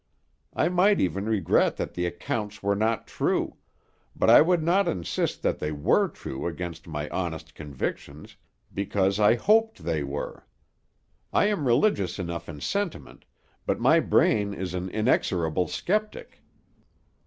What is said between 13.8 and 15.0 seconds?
brain is an